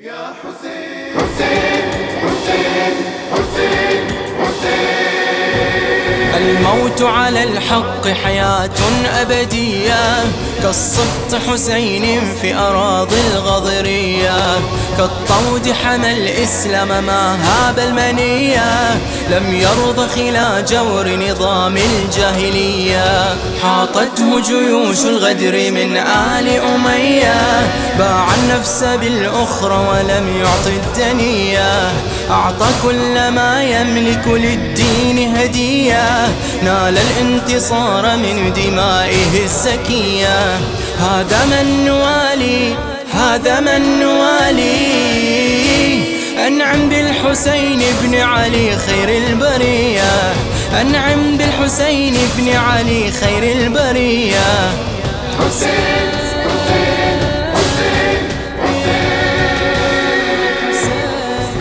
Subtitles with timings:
[0.00, 1.18] يا حسين.
[1.18, 1.90] حسين
[2.22, 2.94] حسين
[3.32, 4.06] حسين
[4.40, 4.98] حسين
[6.36, 8.70] الموت على الحق حياة
[9.20, 10.24] أبدية
[10.62, 13.87] كالصبط حسين في أراضي الغضرية
[14.98, 18.94] كالطود حمى الإسلام ما هاب المنية
[19.30, 23.36] لم يرض خلا جور نظام الجاهلية.
[23.62, 27.34] حاطته جيوش الغدر من آل أمية
[27.98, 31.92] باع النفس بالأخرى ولم يعط الدنيا
[32.30, 36.26] أعطى كل ما يملك للدين هدية
[36.62, 40.58] نال الانتصار من دمائه الزكية.
[40.98, 42.74] هذا من نوالي
[43.18, 45.08] هذا من نوالي
[46.46, 50.32] أنعم بالحسين بن علي خير البرية.
[50.80, 54.70] أنعم بالحسين بن علي خير البرية.
[55.38, 56.07] حسين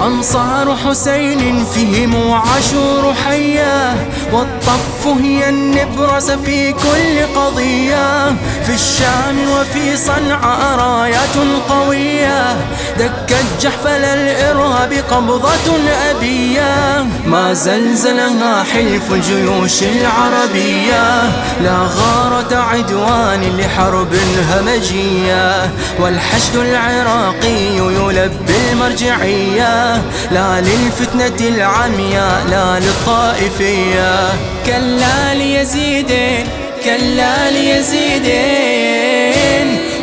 [0.07, 3.95] أنصار حسين فيهم عاشور حياه
[4.33, 8.27] والطف هي النبرس في كل قضية.
[8.63, 11.37] في الشام وفي صنعاء رايات
[11.69, 12.55] قوية
[12.99, 15.67] دكت جحفل الإرهاب قبضة
[16.09, 17.05] أبية.
[17.25, 21.21] ما زلزلها حلف الجيوش العربية.
[21.63, 24.13] لا غارة عدوان لحرب
[24.51, 25.69] همجية.
[25.99, 30.01] والحشد العراقي يلبي المرجعية.
[30.31, 34.29] لا للفتنة العمياء لا للطائفية.
[34.65, 36.47] كلا ليزيدين
[36.83, 38.97] كلا ليزيدين.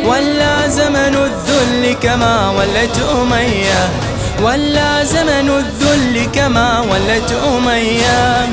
[0.05, 1.15] ولا زمن
[2.01, 3.89] كما ولت أمية
[4.43, 8.47] ولا زمن الذل كما ولت أمية.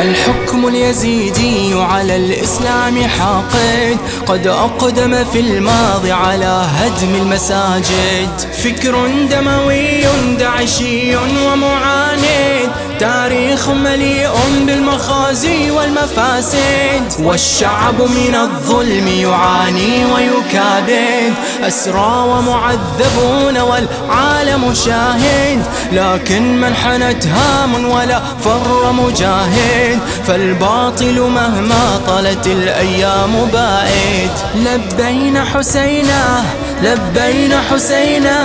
[0.00, 8.30] الحكم اليزيدي على الإسلام حاقد قد أقدم في الماضي على هدم المساجد.
[8.64, 10.02] فكر دموي
[10.38, 12.70] داعشي ومعاند
[13.02, 14.30] تاريخ مليء
[14.66, 21.32] بالمخازي والمفاسد والشعب من الظلم يعاني ويكابد.
[21.62, 25.62] أسرى ومعذبون والعالم شاهد
[25.92, 29.98] لكن من حنت هام ولا فر مجاهد.
[30.26, 34.30] فالباطل مهما طلت الأيام بائد.
[34.54, 36.44] لبينا حسينا
[36.82, 38.38] لبينا حسينا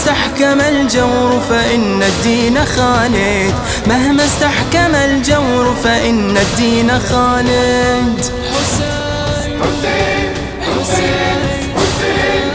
[0.00, 3.54] استحكم الجور فإن الدين خالد.
[3.86, 8.20] مهما استحكم الجور فإن الدين خالد.
[8.52, 10.32] حسين حسين
[10.76, 11.40] حسين
[11.76, 12.50] حسين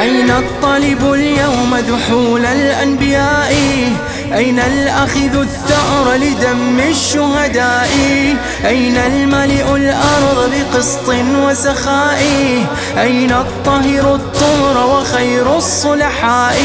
[0.00, 3.52] أين الطالب اليوم ذحول الأنبياء؟
[4.34, 7.90] أين الأخذ الثأر؟ لدم الشهداء.
[8.66, 11.08] أين الملئ الأرض بقسط
[11.44, 12.22] وسخاء؟
[12.98, 16.56] أين الطهر الطهر وخير الصلحاء؟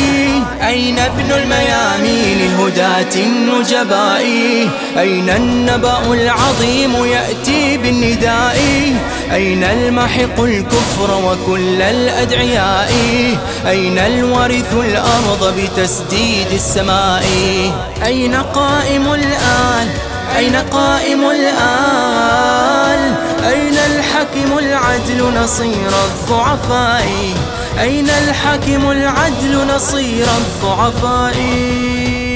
[0.67, 4.25] أين ابن الميامين الهداة النجباء؟
[4.97, 8.57] أين النبأ العظيم يأتي بالنداء؟
[9.33, 12.91] أين المحق الكفر وكل الأدعياء؟
[13.67, 17.25] أين الورث الأرض بتسديد السماء؟
[18.05, 19.87] أين قائم الآن؟
[20.37, 23.15] أين قائم الآن
[23.47, 27.33] أين الحكم العدل نصير الضعفاء؟
[27.79, 32.26] أين الحكم العدل نصير الضعفاء؟